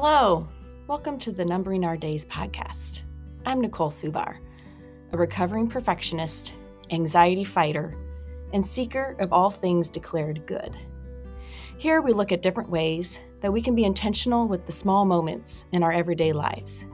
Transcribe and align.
Hello, 0.00 0.48
welcome 0.86 1.18
to 1.18 1.32
the 1.32 1.44
Numbering 1.44 1.84
Our 1.84 1.96
Days 1.96 2.24
podcast. 2.24 3.00
I'm 3.44 3.60
Nichole 3.60 3.90
Suvar, 3.90 4.36
a 5.10 5.18
recovering 5.18 5.66
perfectionist, 5.66 6.54
anxiety 6.92 7.42
fighter, 7.42 7.96
and 8.52 8.64
seeker 8.64 9.16
of 9.18 9.32
all 9.32 9.50
things 9.50 9.88
declared 9.88 10.46
good. 10.46 10.76
Here 11.78 12.00
we 12.00 12.12
look 12.12 12.30
at 12.30 12.42
different 12.42 12.70
ways 12.70 13.18
that 13.40 13.52
we 13.52 13.60
can 13.60 13.74
be 13.74 13.82
intentional 13.82 14.46
with 14.46 14.66
the 14.66 14.70
small 14.70 15.04
moments 15.04 15.64
in 15.72 15.82
our 15.82 15.90
everyday 15.90 16.32
lives. 16.32 16.84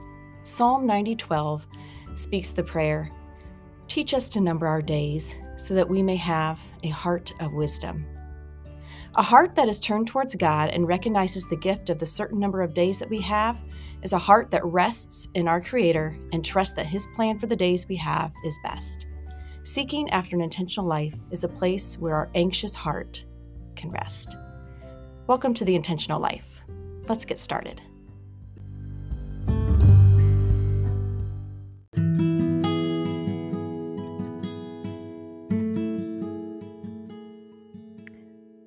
Psalm 0.41 0.87
90:12 0.87 1.67
speaks 2.15 2.49
the 2.49 2.63
prayer, 2.63 3.11
"Teach 3.87 4.15
us 4.15 4.27
to 4.29 4.41
number 4.41 4.65
our 4.65 4.81
days 4.81 5.35
so 5.57 5.75
that 5.75 5.87
we 5.87 6.01
may 6.01 6.15
have 6.15 6.59
a 6.81 6.89
heart 6.89 7.33
of 7.39 7.53
wisdom." 7.53 8.07
A 9.17 9.23
heart 9.23 9.55
that 9.55 9.69
is 9.69 9.79
turned 9.79 10.07
towards 10.07 10.35
God 10.35 10.71
and 10.71 10.89
recognizes 10.89 11.47
the 11.47 11.55
gift 11.55 11.89
of 11.89 11.99
the 11.99 12.05
certain 12.05 12.37
number 12.37 12.61
of 12.61 12.73
days 12.73 12.99
that 12.99 13.09
we 13.09 13.21
have 13.21 13.57
is 14.03 14.11
a 14.11 14.17
heart 14.17 14.51
that 14.51 14.65
rests 14.65 15.29
in 15.35 15.47
our 15.47 15.61
Creator 15.61 16.19
and 16.33 16.43
trusts 16.43 16.75
that 16.75 16.85
His 16.85 17.07
plan 17.15 17.39
for 17.39 17.47
the 17.47 17.55
days 17.55 17.87
we 17.87 17.95
have 17.95 18.33
is 18.43 18.59
best. 18.61 19.05
Seeking 19.63 20.09
after 20.09 20.35
an 20.35 20.41
intentional 20.41 20.85
life 20.85 21.15
is 21.31 21.45
a 21.45 21.47
place 21.47 21.97
where 21.97 22.13
our 22.13 22.29
anxious 22.35 22.75
heart 22.75 23.23
can 23.77 23.89
rest. 23.89 24.35
Welcome 25.27 25.53
to 25.53 25.63
the 25.63 25.75
Intentional 25.75 26.19
Life. 26.19 26.59
Let's 27.07 27.23
get 27.23 27.39
started. 27.39 27.81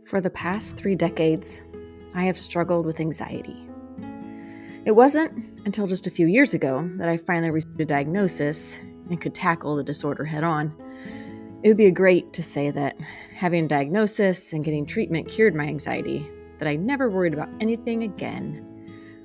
For 0.09 0.23
the 0.23 0.31
past 0.31 0.79
three 0.79 0.95
decades, 0.95 1.63
I 2.15 2.23
have 2.23 2.39
struggled 2.39 2.87
with 2.87 2.99
anxiety. 2.99 3.69
It 4.87 4.93
wasn't 4.93 5.61
until 5.67 5.87
just 5.87 6.07
a 6.07 6.11
few 6.11 6.27
years 6.27 6.55
ago 6.55 6.91
that 6.95 7.11
I 7.11 7.19
finally 7.19 7.51
received 7.51 7.79
a 7.79 7.85
diagnosis 7.85 8.79
and 9.11 9.21
could 9.21 9.35
tackle 9.35 9.77
the 9.77 9.85
disorder 9.85 10.25
head 10.25 10.45
on. 10.45 10.73
It 11.63 11.69
would 11.69 11.77
be 11.77 11.91
great 11.91 12.33
to 12.33 12.43
say 12.43 12.71
that 12.71 12.99
having 13.35 13.67
a 13.67 13.69
diagnosis 13.69 14.55
and 14.55 14.65
getting 14.65 14.87
treatment 14.87 15.29
cured 15.29 15.55
my 15.55 15.65
anxiety, 15.65 16.27
that 16.57 16.69
I 16.69 16.77
never 16.77 17.11
worried 17.11 17.35
about 17.35 17.51
anything 17.61 18.05
again. 18.05 18.65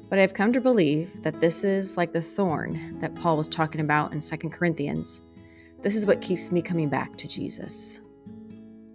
But 0.09 0.20
I've 0.20 0.34
come 0.34 0.52
to 0.52 0.59
believe 0.59 1.23
that 1.23 1.40
this 1.40 1.64
is 1.64 1.95
like 1.95 2.12
the 2.12 2.22
thorn 2.22 3.00
that 3.00 3.16
Paul 3.16 3.38
was 3.38 3.47
talking 3.47 3.80
about 3.80 4.12
in 4.12 4.20
2 4.20 4.50
Corinthians. 4.50 5.22
This 5.81 5.95
is 5.95 6.06
what 6.06 6.20
keeps 6.20 6.52
me 6.52 6.62
coming 6.62 6.90
back 6.90 7.16
to 7.20 7.28
Jesus. 7.30 8.02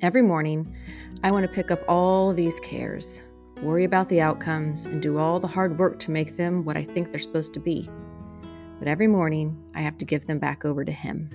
Every 0.00 0.22
morning, 0.22 0.76
I 1.24 1.32
want 1.32 1.44
to 1.44 1.52
pick 1.52 1.72
up 1.72 1.80
all 1.88 2.32
these 2.32 2.60
cares, 2.60 3.24
worry 3.62 3.82
about 3.82 4.08
the 4.08 4.20
outcomes, 4.20 4.86
and 4.86 5.02
do 5.02 5.18
all 5.18 5.40
the 5.40 5.48
hard 5.48 5.76
work 5.76 5.98
to 6.00 6.12
make 6.12 6.36
them 6.36 6.64
what 6.64 6.76
I 6.76 6.84
think 6.84 7.10
they're 7.10 7.18
supposed 7.18 7.52
to 7.54 7.60
be. 7.60 7.90
But 8.78 8.86
every 8.86 9.08
morning, 9.08 9.60
I 9.74 9.80
have 9.80 9.98
to 9.98 10.04
give 10.04 10.24
them 10.24 10.38
back 10.38 10.64
over 10.64 10.84
to 10.84 10.92
Him. 10.92 11.28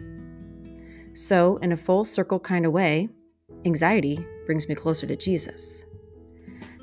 So, 1.12 1.58
in 1.58 1.74
a 1.74 1.78
full 1.78 2.06
circle 2.06 2.40
kind 2.40 2.66
of 2.66 2.72
way, 2.72 3.10
anxiety 3.66 4.26
brings 4.46 4.70
me 4.70 4.76
closer 4.76 5.08
to 5.08 5.18
Jesus. 5.18 5.84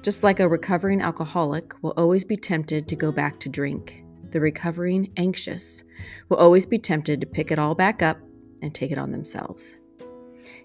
Just 0.03 0.22
like 0.22 0.39
a 0.39 0.48
recovering 0.48 1.00
alcoholic 1.00 1.72
will 1.83 1.94
always 1.97 2.25
be 2.25 2.37
tempted 2.37 2.89
to 2.89 2.97
go 2.97 3.11
back 3.11 3.41
to 3.41 3.48
drink, 3.48 4.05
the 4.28 4.41
recovering 4.41 5.11
anxious 5.17 5.83
will 6.28 6.37
always 6.37 6.67
be 6.67 6.78
tempted 6.78 7.22
to 7.22 7.27
pick 7.27 7.50
it 7.50 7.59
all 7.59 7.75
back 7.75 8.03
up 8.03 8.19
and 8.61 8.75
take 8.75 8.91
it 8.91 8.98
on 8.98 9.12
themselves. 9.12 9.78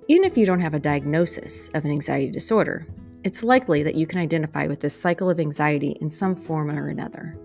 Even 0.08 0.24
if 0.24 0.38
you 0.38 0.46
don't 0.46 0.60
have 0.60 0.74
a 0.74 0.80
diagnosis 0.80 1.70
of 1.70 1.86
an 1.86 1.92
anxiety 1.92 2.30
disorder, 2.32 2.88
it's 3.24 3.44
likely 3.44 3.82
that 3.84 3.96
you 3.96 4.06
can 4.06 4.20
identify 4.20 4.68
with 4.68 4.82
this 4.82 4.96
cycle 4.96 5.30
of 5.30 5.40
anxiety 5.40 5.98
in 6.02 6.10
some 6.10 6.36
form 6.36 6.70
or 6.70 6.90
another. 6.90 7.38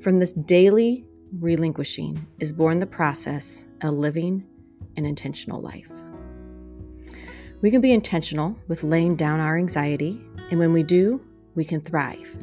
From 0.00 0.18
this 0.18 0.32
daily 0.32 1.04
relinquishing 1.40 2.26
is 2.38 2.52
born 2.52 2.78
the 2.78 2.86
process 2.86 3.66
of 3.82 3.94
living 3.94 4.46
an 4.96 5.04
intentional 5.04 5.60
life. 5.60 5.90
We 7.62 7.70
can 7.70 7.80
be 7.80 7.92
intentional 7.92 8.56
with 8.68 8.84
laying 8.84 9.16
down 9.16 9.40
our 9.40 9.56
anxiety, 9.56 10.20
and 10.50 10.58
when 10.58 10.72
we 10.72 10.82
do, 10.82 11.20
we 11.54 11.64
can 11.64 11.80
thrive. 11.80 12.36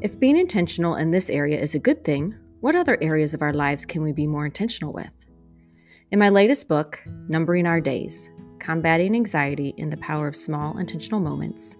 If 0.00 0.18
being 0.18 0.36
intentional 0.36 0.94
in 0.96 1.10
this 1.10 1.30
area 1.30 1.60
is 1.60 1.74
a 1.74 1.80
good 1.80 2.04
thing, 2.04 2.34
what 2.60 2.74
other 2.74 2.98
areas 3.00 3.34
of 3.34 3.42
our 3.42 3.52
lives 3.52 3.84
can 3.84 4.02
we 4.02 4.12
be 4.12 4.26
more 4.26 4.46
intentional 4.46 4.92
with? 4.92 5.14
In 6.12 6.18
my 6.18 6.28
latest 6.28 6.66
book, 6.66 7.00
Numbering 7.28 7.66
Our 7.66 7.80
Days 7.80 8.30
Combating 8.58 9.14
Anxiety 9.14 9.74
in 9.76 9.90
the 9.90 9.96
Power 9.98 10.26
of 10.26 10.34
Small 10.34 10.76
Intentional 10.76 11.20
Moments, 11.20 11.76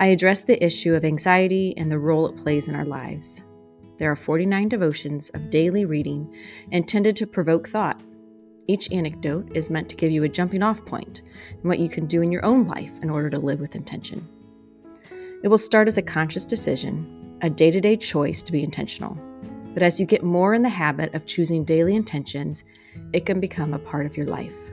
I 0.00 0.06
address 0.06 0.42
the 0.42 0.62
issue 0.64 0.96
of 0.96 1.04
anxiety 1.04 1.74
and 1.76 1.88
the 1.88 2.00
role 2.00 2.26
it 2.26 2.36
plays 2.36 2.66
in 2.66 2.74
our 2.74 2.84
lives. 2.84 3.44
There 3.98 4.10
are 4.10 4.16
49 4.16 4.68
devotions 4.68 5.28
of 5.30 5.48
daily 5.50 5.84
reading 5.84 6.34
intended 6.72 7.14
to 7.16 7.26
provoke 7.28 7.68
thought. 7.68 8.02
Each 8.66 8.90
anecdote 8.90 9.52
is 9.54 9.70
meant 9.70 9.88
to 9.90 9.96
give 9.96 10.10
you 10.10 10.24
a 10.24 10.28
jumping 10.28 10.64
off 10.64 10.84
point 10.84 11.22
and 11.52 11.62
what 11.62 11.78
you 11.78 11.88
can 11.88 12.06
do 12.06 12.20
in 12.20 12.32
your 12.32 12.44
own 12.44 12.64
life 12.64 12.98
in 13.00 13.08
order 13.08 13.30
to 13.30 13.38
live 13.38 13.60
with 13.60 13.76
intention. 13.76 14.28
It 15.44 15.48
will 15.48 15.56
start 15.56 15.86
as 15.86 15.98
a 15.98 16.02
conscious 16.02 16.44
decision, 16.44 17.38
a 17.42 17.48
day 17.48 17.70
to 17.70 17.80
day 17.80 17.96
choice 17.96 18.42
to 18.42 18.50
be 18.50 18.64
intentional. 18.64 19.16
But 19.78 19.84
as 19.84 20.00
you 20.00 20.06
get 20.06 20.24
more 20.24 20.54
in 20.54 20.62
the 20.62 20.68
habit 20.68 21.14
of 21.14 21.24
choosing 21.24 21.62
daily 21.62 21.94
intentions, 21.94 22.64
it 23.12 23.24
can 23.24 23.38
become 23.38 23.72
a 23.72 23.78
part 23.78 24.06
of 24.06 24.16
your 24.16 24.26
life. 24.26 24.72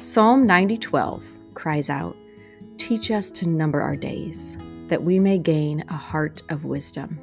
Psalm 0.00 0.46
90:12 0.46 1.22
cries 1.52 1.90
out, 1.90 2.16
"Teach 2.78 3.10
us 3.10 3.30
to 3.32 3.46
number 3.46 3.82
our 3.82 3.94
days, 3.94 4.56
that 4.86 5.04
we 5.04 5.18
may 5.20 5.36
gain 5.36 5.84
a 5.90 5.92
heart 5.92 6.42
of 6.48 6.64
wisdom." 6.64 7.18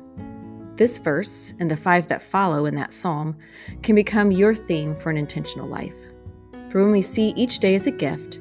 This 0.75 0.99
verse 0.99 1.55
and 1.59 1.71
the 1.71 1.75
five 1.75 2.07
that 2.09 2.21
follow 2.21 2.67
in 2.67 2.75
that 2.75 2.93
psalm 2.93 3.35
can 3.81 3.95
become 3.95 4.31
your 4.31 4.53
theme 4.53 4.93
for 4.93 5.09
an 5.09 5.17
intentional 5.17 5.67
life. 5.67 5.97
For 6.69 6.83
when 6.83 6.91
we 6.91 7.01
see 7.01 7.33
each 7.35 7.61
day 7.61 7.73
as 7.73 7.87
a 7.87 7.91
gift, 7.91 8.39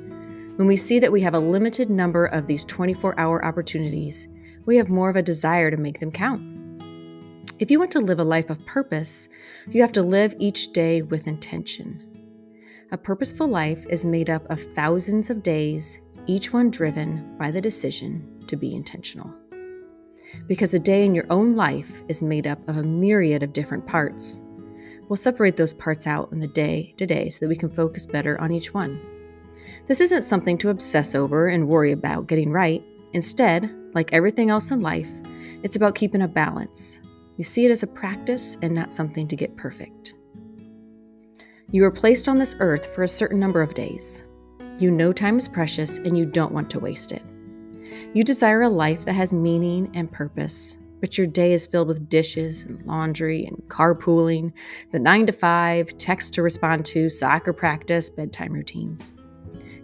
when 0.57 0.69
we 0.69 0.77
see 0.77 0.99
that 0.99 1.13
we 1.13 1.23
have 1.23 1.33
a 1.33 1.39
limited 1.39 1.89
number 1.89 2.27
of 2.27 2.47
these 2.47 2.67
24 2.67 3.19
hour 3.19 3.43
opportunities, 3.43 4.29
we 4.67 4.77
have 4.77 4.91
more 4.91 5.09
of 5.09 5.17
a 5.17 5.23
desire 5.23 5.71
to 5.71 5.79
make 5.79 5.99
them 5.99 6.13
count. 6.13 6.52
If 7.63 7.71
you 7.71 7.79
want 7.79 7.93
to 7.93 8.01
live 8.01 8.19
a 8.19 8.25
life 8.25 8.51
of 8.51 8.67
purpose, 8.67 9.29
you 9.71 9.83
have 9.83 9.93
to 9.93 10.03
live 10.03 10.35
each 10.41 10.73
day 10.73 11.03
with 11.03 11.29
intention. 11.29 12.03
A 12.91 12.97
purposeful 12.97 13.47
life 13.47 13.87
is 13.89 14.05
made 14.05 14.29
up 14.29 14.45
of 14.51 14.75
thousands 14.75 15.31
of 15.31 15.45
days, 15.45 16.01
each 16.27 16.53
one 16.53 16.73
driven 16.73 17.37
by 17.39 17.53
the 17.53 17.61
decision 17.61 18.43
to 18.49 18.57
be 18.57 18.75
intentional. 18.75 19.33
Because 20.49 20.75
a 20.75 20.81
day 20.81 21.05
in 21.05 21.15
your 21.15 21.27
own 21.31 21.55
life 21.55 22.03
is 22.09 22.21
made 22.21 22.49
up 22.49 22.69
of 22.69 22.79
a 22.79 22.83
myriad 22.83 23.45
of 23.45 23.53
different 23.53 23.87
parts. 23.87 24.43
We'll 25.09 25.15
separate 25.15 25.57
those 25.57 25.73
parts 25.73 26.09
out 26.09 26.33
in 26.33 26.41
the 26.41 26.49
day 26.49 26.95
to 26.97 27.07
day 27.07 27.29
so 27.29 27.39
that 27.45 27.49
we 27.49 27.55
can 27.55 27.71
focus 27.71 28.07
better 28.07 28.41
on 28.41 28.51
each 28.51 28.75
one. 28.75 29.01
This 29.87 30.01
isn't 30.01 30.23
something 30.23 30.59
to 30.59 30.71
obsess 30.71 31.15
over 31.15 31.47
and 31.47 31.69
worry 31.69 31.93
about 31.93 32.27
getting 32.27 32.51
right. 32.51 32.83
Instead, 33.13 33.73
like 33.95 34.13
everything 34.13 34.51
else 34.51 34.73
in 34.73 34.81
life, 34.81 35.11
it's 35.63 35.77
about 35.77 35.95
keeping 35.95 36.23
a 36.23 36.29
balance, 36.29 36.99
you 37.43 37.45
see 37.45 37.65
it 37.65 37.73
as 37.73 37.83
a 37.83 37.89
practice 37.89 38.57
and 38.63 38.73
not 38.73 38.93
something 38.93 39.27
to 39.27 39.35
get 39.35 39.57
perfect. 39.57 40.15
You 41.73 41.85
are 41.85 41.91
placed 41.91 42.29
on 42.29 42.39
this 42.39 42.55
earth 42.61 42.95
for 42.95 43.03
a 43.03 43.09
certain 43.09 43.41
number 43.41 43.61
of 43.61 43.75
days. 43.75 44.23
You 44.79 44.93
know 44.93 45.13
time 45.13 45.39
is 45.39 45.49
precious 45.49 45.99
and 45.99 46.17
you 46.17 46.25
don't 46.25 46.53
want 46.53 46.71
to 46.71 46.79
waste 46.79 47.11
it. 47.11 47.25
You 48.15 48.23
desire 48.23 48.63
a 48.63 48.69
life 48.69 49.05
that 49.07 49.15
has 49.15 49.35
meaning 49.35 49.91
and 49.93 50.13
purpose, 50.13 50.79
but 51.01 51.19
your 51.19 51.27
day 51.27 51.53
is 51.53 51.67
filled 51.67 51.89
with 51.89 52.09
dishes 52.09 52.63
and 52.63 52.81
laundry 52.87 53.45
and 53.45 53.57
carpooling, 53.67 54.53
the 54.93 55.01
9 55.01 55.27
to 55.27 55.33
5, 55.33 55.99
text 55.99 56.35
to 56.35 56.43
respond 56.43 56.85
to, 56.85 57.11
soccer 57.11 57.53
practice, 57.53 58.09
bedtime 58.09 58.53
routines. 58.53 59.15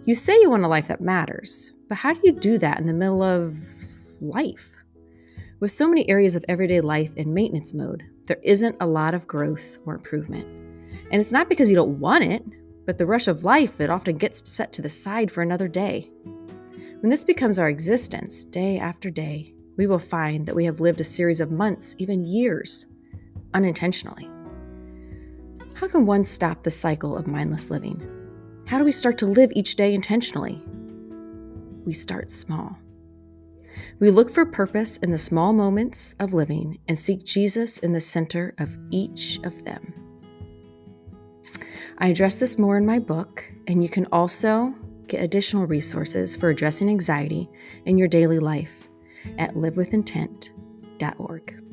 You 0.05 0.15
say 0.15 0.39
you 0.39 0.49
want 0.49 0.63
a 0.63 0.69
life 0.69 0.87
that 0.87 1.01
matters, 1.01 1.73
but 1.89 1.97
how 1.97 2.13
do 2.13 2.21
you 2.23 2.31
do 2.31 2.57
that 2.59 2.79
in 2.79 2.87
the 2.87 2.93
middle 2.93 3.21
of 3.21 3.57
life? 4.21 4.78
With 5.59 5.71
so 5.71 5.89
many 5.89 6.07
areas 6.07 6.37
of 6.37 6.45
everyday 6.47 6.79
life 6.79 7.11
in 7.17 7.33
maintenance 7.33 7.73
mode, 7.73 8.03
there 8.27 8.39
isn't 8.43 8.77
a 8.79 8.87
lot 8.87 9.13
of 9.13 9.27
growth 9.27 9.77
or 9.85 9.95
improvement. 9.95 10.45
And 11.11 11.19
it's 11.19 11.33
not 11.33 11.49
because 11.49 11.69
you 11.69 11.75
don't 11.75 11.99
want 11.99 12.23
it, 12.23 12.45
but 12.85 12.97
the 12.97 13.05
rush 13.05 13.27
of 13.27 13.43
life, 13.43 13.81
it 13.81 13.89
often 13.89 14.17
gets 14.17 14.49
set 14.49 14.71
to 14.73 14.81
the 14.81 14.87
side 14.87 15.29
for 15.29 15.41
another 15.41 15.67
day. 15.67 16.09
When 17.01 17.09
this 17.09 17.25
becomes 17.25 17.59
our 17.59 17.67
existence, 17.67 18.45
day 18.45 18.79
after 18.79 19.09
day, 19.09 19.53
we 19.75 19.85
will 19.85 19.99
find 19.99 20.45
that 20.45 20.55
we 20.55 20.63
have 20.63 20.79
lived 20.79 21.01
a 21.01 21.03
series 21.05 21.41
of 21.41 21.51
months, 21.51 21.93
even 21.97 22.25
years, 22.25 22.85
unintentionally. 23.53 24.29
How 25.73 25.89
can 25.89 26.05
one 26.05 26.23
stop 26.23 26.61
the 26.61 26.71
cycle 26.71 27.17
of 27.17 27.27
mindless 27.27 27.69
living? 27.69 28.01
How 28.67 28.77
do 28.77 28.85
we 28.85 28.93
start 28.93 29.17
to 29.17 29.25
live 29.25 29.51
each 29.55 29.75
day 29.75 29.93
intentionally? 29.93 30.61
We 31.85 31.91
start 31.91 32.31
small. 32.31 32.77
We 33.99 34.11
look 34.11 34.31
for 34.31 34.45
purpose 34.45 34.97
in 34.97 35.11
the 35.11 35.17
small 35.17 35.53
moments 35.53 36.15
of 36.19 36.33
living 36.33 36.79
and 36.87 36.97
seek 36.97 37.23
Jesus 37.23 37.79
in 37.79 37.93
the 37.93 37.99
center 37.99 38.53
of 38.57 38.69
each 38.89 39.39
of 39.43 39.63
them. 39.63 39.93
I 41.97 42.07
address 42.07 42.35
this 42.35 42.57
more 42.57 42.77
in 42.77 42.85
my 42.85 42.99
book, 42.99 43.49
and 43.67 43.83
you 43.83 43.89
can 43.89 44.07
also 44.11 44.73
get 45.07 45.23
additional 45.23 45.67
resources 45.67 46.35
for 46.35 46.49
addressing 46.49 46.89
anxiety 46.89 47.49
in 47.85 47.97
your 47.97 48.07
daily 48.07 48.39
life 48.39 48.89
at 49.37 49.55
livewithintent.org. 49.55 51.68